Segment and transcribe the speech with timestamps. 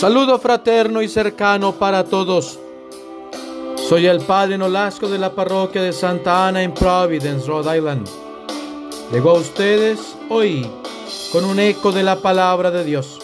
[0.00, 2.58] Saludo fraterno y cercano para todos.
[3.86, 8.08] Soy el padre Nolasco de la parroquia de Santa Ana en Providence, Rhode Island.
[9.12, 10.66] Llegó a ustedes hoy
[11.32, 13.18] con un eco de la palabra de Dios.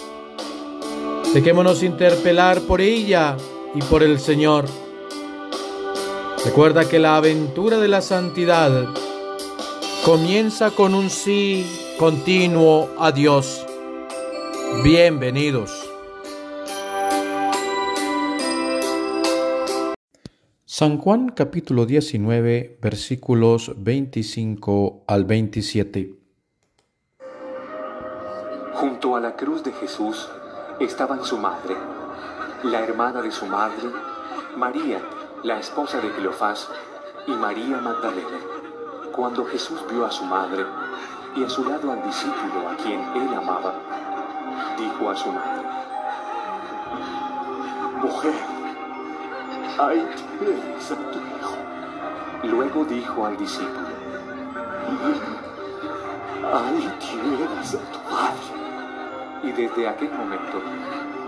[1.32, 3.38] Dejémonos interpelar por ella
[3.74, 4.66] y por el Señor.
[6.44, 8.86] Recuerda que la aventura de la santidad
[10.04, 13.64] comienza con un sí continuo a Dios.
[14.84, 15.85] Bienvenidos.
[20.78, 26.14] San Juan capítulo 19 versículos 25 al 27.
[28.74, 30.28] Junto a la cruz de Jesús
[30.78, 31.74] estaban su madre,
[32.62, 33.88] la hermana de su madre,
[34.58, 35.00] María,
[35.44, 36.68] la esposa de Cleofás,
[37.26, 38.38] y María Magdalena.
[39.12, 40.62] Cuando Jesús vio a su madre
[41.36, 43.72] y a su lado al discípulo a quien él amaba,
[44.78, 45.68] dijo a su madre,
[48.02, 48.55] Mujer,
[49.78, 50.06] ahí
[50.38, 51.56] tienes a tu hijo.
[52.44, 53.88] Luego dijo al discípulo,
[56.52, 58.56] ahí tienes a tu madre.
[59.42, 60.62] Y desde aquel momento,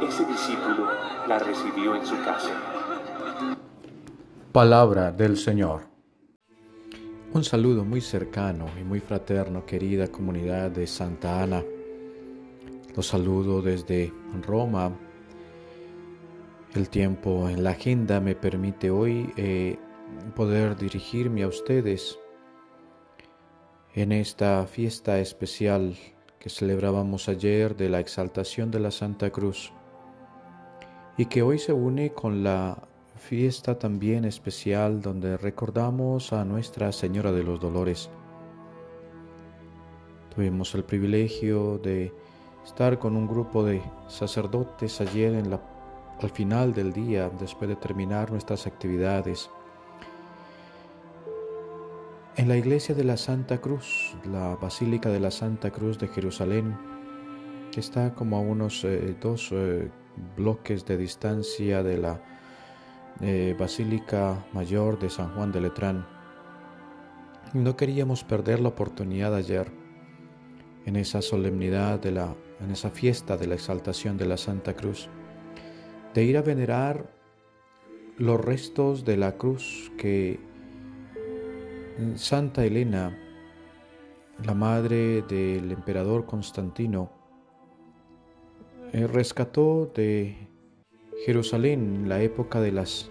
[0.06, 0.88] ese discípulo
[1.26, 2.50] la recibió en su casa.
[4.52, 5.82] Palabra del Señor.
[7.32, 11.62] Un saludo muy cercano y muy fraterno, querida comunidad de Santa Ana.
[12.96, 14.12] Los saludo desde
[14.46, 14.90] Roma.
[16.74, 19.78] El tiempo en la agenda me permite hoy eh,
[20.36, 22.18] poder dirigirme a ustedes
[23.94, 25.96] en esta fiesta especial
[26.38, 29.72] que celebrábamos ayer de la exaltación de la Santa Cruz
[31.16, 37.32] y que hoy se une con la fiesta también especial donde recordamos a Nuestra Señora
[37.32, 38.10] de los Dolores.
[40.34, 42.12] Tuvimos el privilegio de
[42.62, 45.60] estar con un grupo de sacerdotes ayer en la,
[46.20, 49.50] al final del día, después de terminar nuestras actividades,
[52.36, 56.76] en la iglesia de la Santa Cruz, la Basílica de la Santa Cruz de Jerusalén,
[57.72, 59.90] que está como a unos eh, dos eh,
[60.36, 62.22] bloques de distancia de la
[63.20, 66.06] eh, Basílica Mayor de San Juan de Letrán.
[67.52, 69.72] No queríamos perder la oportunidad ayer,
[70.86, 75.08] en esa solemnidad, de la, en esa fiesta de la exaltación de la Santa Cruz,
[76.14, 77.12] de ir a venerar
[78.16, 80.40] los restos de la cruz que
[82.16, 83.16] Santa Elena,
[84.44, 87.10] la madre del emperador Constantino,
[88.92, 90.48] eh, rescató de
[91.26, 93.10] Jerusalén en la época de las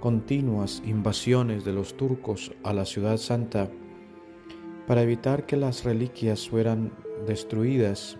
[0.00, 3.70] continuas invasiones de los turcos a la ciudad santa
[4.86, 6.92] para evitar que las reliquias fueran
[7.26, 8.18] destruidas.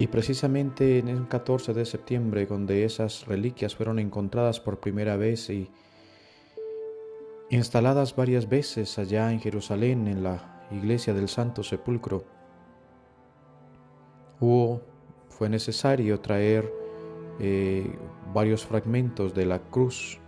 [0.00, 5.50] Y precisamente en el 14 de septiembre, donde esas reliquias fueron encontradas por primera vez
[5.50, 5.70] y
[7.50, 12.24] instaladas varias veces allá en Jerusalén, en la iglesia del Santo Sepulcro,
[14.40, 14.80] hubo,
[15.28, 16.72] fue necesario traer
[17.38, 17.94] eh,
[18.32, 20.18] varios fragmentos de la cruz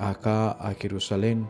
[0.00, 1.48] acá a Jerusalén,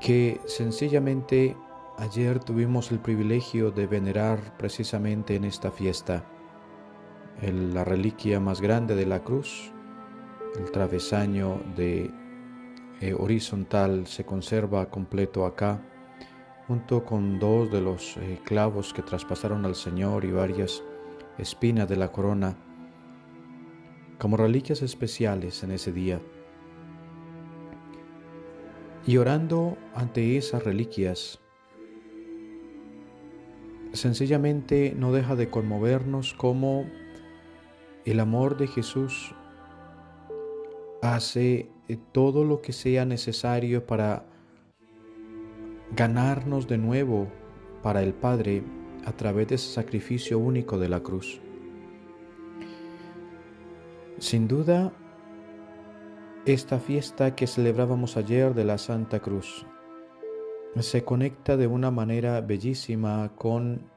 [0.00, 1.56] que sencillamente
[1.98, 6.24] ayer tuvimos el privilegio de venerar precisamente en esta fiesta,
[7.42, 9.72] la reliquia más grande de la cruz,
[10.58, 12.10] el travesaño de
[13.00, 15.82] eh, horizontal se conserva completo acá,
[16.66, 20.82] junto con dos de los eh, clavos que traspasaron al Señor y varias
[21.38, 22.56] espinas de la corona,
[24.18, 26.20] como reliquias especiales en ese día.
[29.06, 31.43] Y orando ante esas reliquias,
[33.94, 36.84] sencillamente no deja de conmovernos como
[38.04, 39.34] el amor de Jesús
[41.00, 44.26] hace eh, todo lo que sea necesario para
[45.92, 47.28] ganarnos de nuevo
[47.82, 48.64] para el Padre
[49.06, 51.40] a través de ese sacrificio único de la cruz.
[54.18, 54.92] Sin duda,
[56.46, 59.66] esta fiesta que celebrábamos ayer de la Santa Cruz
[60.82, 63.88] se conecta de una manera bellísima con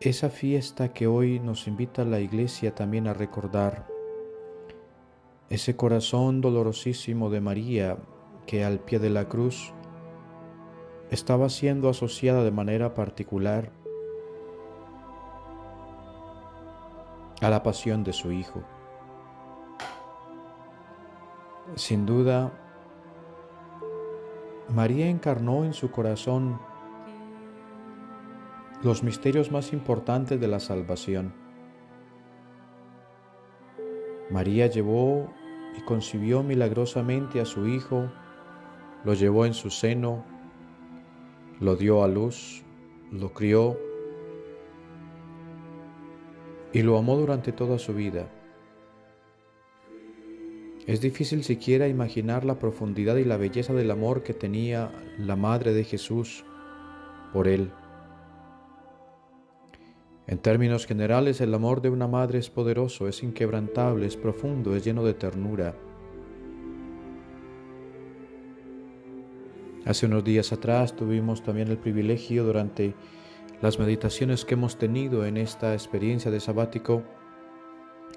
[0.00, 3.86] esa fiesta que hoy nos invita la Iglesia también a recordar
[5.48, 7.96] ese corazón dolorosísimo de María
[8.46, 9.72] que al pie de la cruz
[11.10, 13.70] estaba siendo asociada de manera particular
[17.40, 18.62] a la pasión de su Hijo.
[21.76, 22.63] Sin duda,
[24.68, 26.58] María encarnó en su corazón
[28.82, 31.32] los misterios más importantes de la salvación.
[34.30, 35.30] María llevó
[35.76, 38.10] y concibió milagrosamente a su Hijo,
[39.04, 40.24] lo llevó en su seno,
[41.60, 42.64] lo dio a luz,
[43.10, 43.78] lo crió
[46.72, 48.28] y lo amó durante toda su vida.
[50.86, 55.72] Es difícil siquiera imaginar la profundidad y la belleza del amor que tenía la Madre
[55.72, 56.44] de Jesús
[57.32, 57.70] por él.
[60.26, 64.82] En términos generales, el amor de una madre es poderoso, es inquebrantable, es profundo, es
[64.82, 65.74] lleno de ternura.
[69.84, 72.94] Hace unos días atrás tuvimos también el privilegio durante
[73.60, 77.02] las meditaciones que hemos tenido en esta experiencia de sabático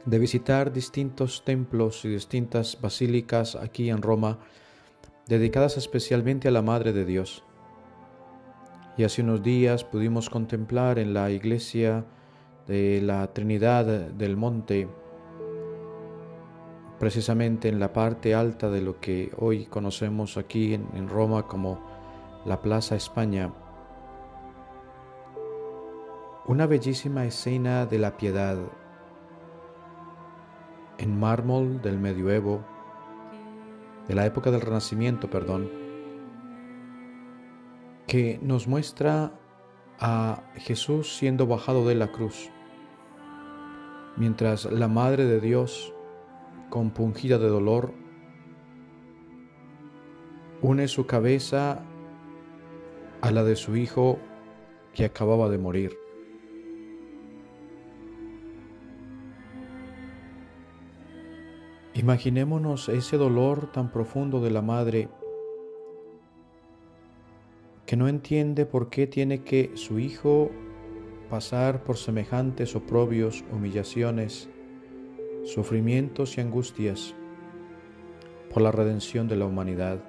[0.06, 4.40] de visitar distintos templos y distintas basílicas aquí en Roma
[5.28, 7.44] dedicadas especialmente a la Madre de Dios.
[8.98, 12.06] Y hace unos días pudimos contemplar en la iglesia
[12.66, 14.88] de la Trinidad del Monte,
[17.00, 21.80] precisamente en la parte alta de lo que hoy conocemos aquí en, Roma como
[22.46, 23.54] la Plaza España,
[26.48, 28.58] una bellísima escena de la piedad
[30.98, 32.64] en mármol del medioevo,
[34.08, 35.70] de la época del Renacimiento, perdón,
[38.08, 39.34] que nos muestra
[40.00, 42.50] a Jesús siendo bajado de la cruz,
[44.16, 45.94] mientras la Madre de Dios,
[46.70, 47.94] compungida de dolor,
[50.62, 51.84] une su cabeza
[53.22, 54.20] a la de su Hijo
[54.94, 56.07] que acababa de morir.
[61.98, 65.10] Imaginémonos ese dolor tan profundo de la Madre
[67.88, 70.52] que no entiende por qué tiene que su hijo
[71.28, 74.48] pasar por semejantes oprobios, humillaciones,
[75.44, 77.16] sufrimientos y angustias
[78.54, 80.04] por la redención de la humanidad.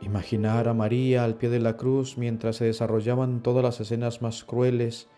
[0.00, 4.44] Imaginar a María al pie de la cruz mientras se desarrollaban todas las escenas más
[4.44, 5.08] crueles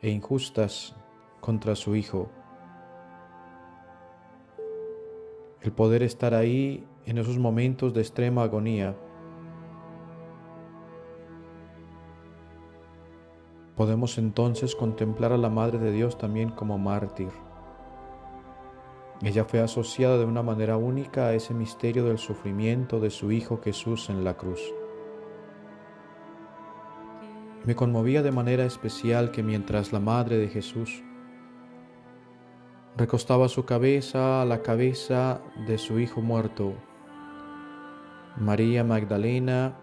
[0.00, 0.96] e injustas
[1.44, 2.30] contra su Hijo.
[5.60, 8.96] El poder estar ahí en esos momentos de extrema agonía,
[13.76, 17.28] podemos entonces contemplar a la Madre de Dios también como mártir.
[19.20, 23.60] Ella fue asociada de una manera única a ese misterio del sufrimiento de su Hijo
[23.62, 24.62] Jesús en la cruz.
[27.64, 31.02] Me conmovía de manera especial que mientras la Madre de Jesús
[32.96, 36.74] recostaba su cabeza a la cabeza de su Hijo muerto,
[38.36, 39.76] María Magdalena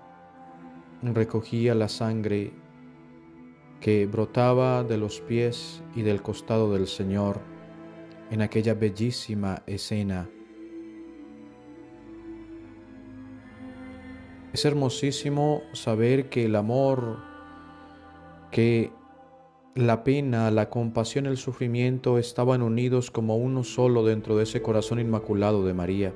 [1.01, 2.53] recogía la sangre
[3.79, 7.39] que brotaba de los pies y del costado del Señor
[8.29, 10.29] en aquella bellísima escena.
[14.53, 17.19] Es hermosísimo saber que el amor,
[18.51, 18.91] que
[19.75, 24.99] la pena, la compasión, el sufrimiento estaban unidos como uno solo dentro de ese corazón
[24.99, 26.13] inmaculado de María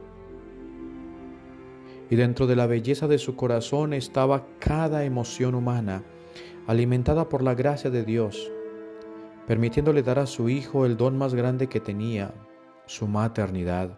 [2.10, 6.04] y dentro de la belleza de su corazón estaba cada emoción humana,
[6.68, 8.52] alimentada por la gracia de Dios,
[9.48, 12.34] permitiéndole dar a su Hijo el don más grande que tenía,
[12.86, 13.98] su maternidad.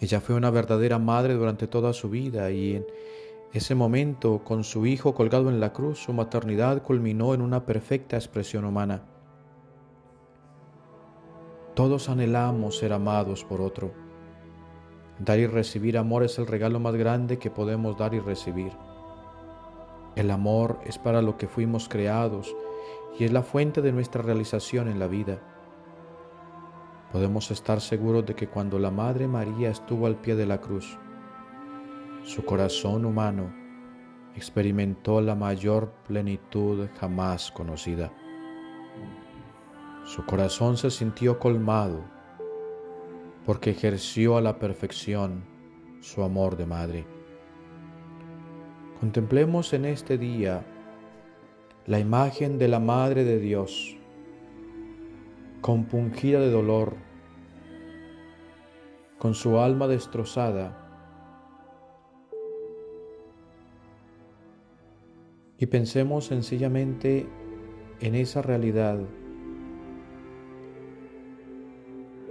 [0.00, 2.86] Ella fue una verdadera madre durante toda su vida y en
[3.52, 8.16] ese momento, con su Hijo colgado en la cruz, su maternidad culminó en una perfecta
[8.16, 9.02] expresión humana.
[11.74, 14.08] Todos anhelamos ser amados por otro
[15.18, 18.72] Dar y recibir amor es el regalo más grande que podemos dar y recibir.
[20.14, 22.54] El amor es para lo que fuimos creados
[23.18, 25.40] y es la fuente de nuestra realización en la vida.
[27.10, 30.98] Podemos estar seguros de que cuando la Madre María estuvo al pie de la cruz,
[32.24, 33.52] su corazón humano
[34.34, 38.12] experimentó la mayor plenitud jamás conocida.
[40.04, 42.04] Su corazón se sintió colmado
[43.44, 45.42] porque ejerció a la perfección
[46.00, 47.06] su amor de madre.
[49.00, 50.64] Contemplemos en este día
[51.86, 53.96] la imagen de la Madre de Dios,
[55.60, 56.96] compungida de dolor,
[59.18, 60.87] con su alma destrozada,
[65.58, 67.26] y pensemos sencillamente
[68.00, 68.98] en esa realidad,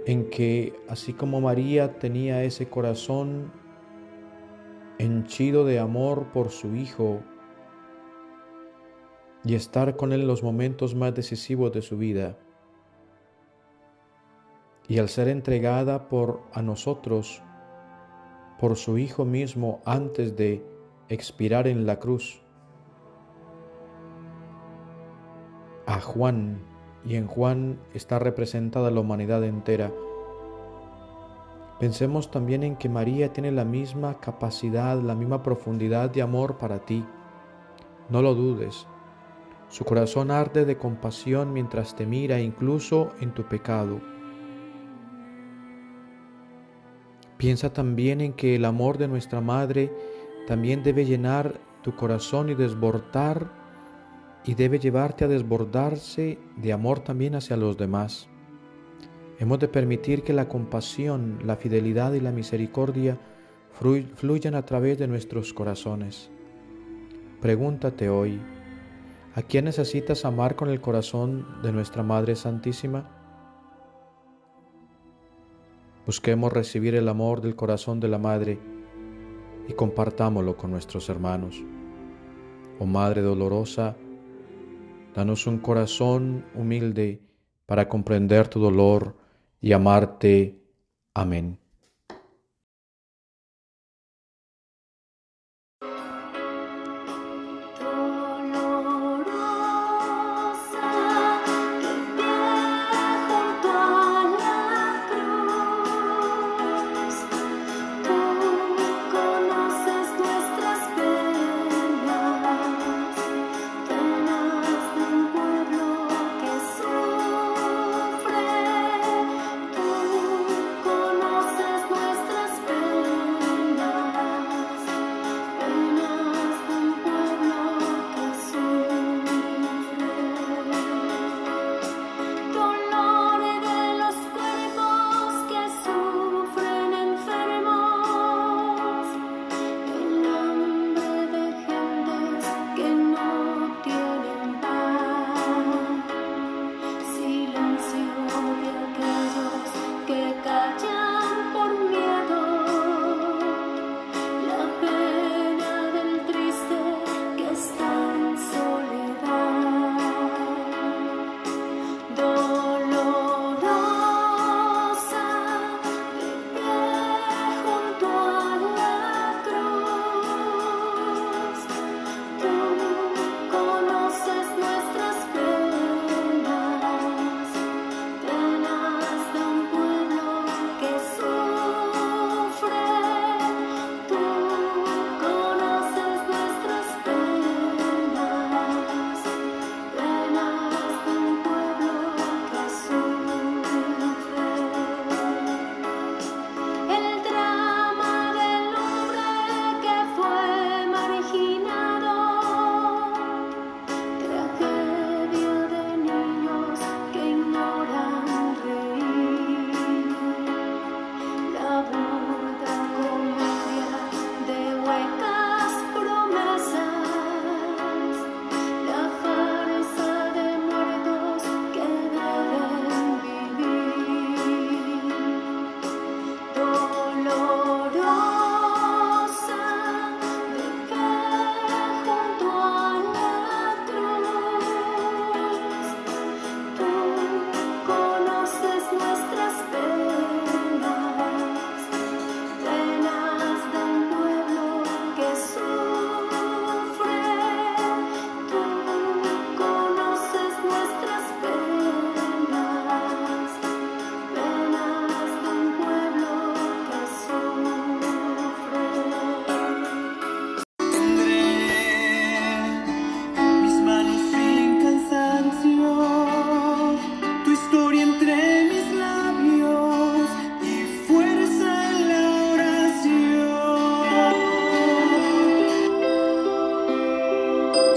[0.06, 3.52] en que así como María tenía ese corazón
[4.98, 7.20] henchido de amor por su Hijo,
[9.44, 12.36] y estar con Él en los momentos más decisivos de su vida.
[14.88, 17.42] Y al ser entregada por a nosotros,
[18.58, 20.64] por su Hijo mismo antes de
[21.08, 22.42] expirar en la cruz,
[25.88, 26.60] a Juan,
[27.04, 29.90] y en Juan está representada la humanidad entera,
[31.78, 36.80] Pensemos también en que María tiene la misma capacidad, la misma profundidad de amor para
[36.80, 37.04] ti.
[38.08, 38.84] No lo dudes.
[39.68, 44.00] Su corazón arde de compasión mientras te mira incluso en tu pecado.
[47.36, 49.92] Piensa también en que el amor de nuestra Madre
[50.48, 53.52] también debe llenar tu corazón y desbordar
[54.44, 58.28] y debe llevarte a desbordarse de amor también hacia los demás.
[59.38, 63.18] Hemos de permitir que la compasión, la fidelidad y la misericordia
[64.16, 66.30] fluyan a través de nuestros corazones.
[67.40, 68.40] Pregúntate hoy,
[69.38, 73.08] ¿A quién necesitas amar con el corazón de nuestra Madre Santísima?
[76.06, 78.58] Busquemos recibir el amor del corazón de la Madre
[79.68, 81.62] y compartámoslo con nuestros hermanos.
[82.80, 83.94] Oh Madre dolorosa,
[85.18, 87.20] danos un corazón humilde
[87.66, 89.16] para comprender tu dolor
[89.60, 90.62] y amarte.
[91.12, 91.58] Amén.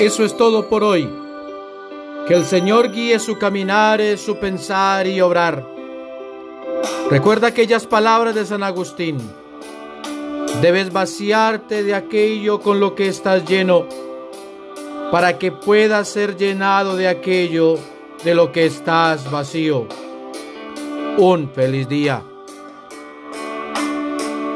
[0.02, 1.08] Eso es todo por hoy.
[2.28, 5.64] Que el Señor guíe su caminar, su pensar y obrar.
[7.12, 9.20] Recuerda aquellas palabras de San Agustín.
[10.60, 13.86] Debes vaciarte de aquello con lo que estás lleno
[15.12, 17.78] para que puedas ser llenado de aquello
[18.24, 19.86] de lo que estás vacío.
[21.20, 22.24] Un feliz día.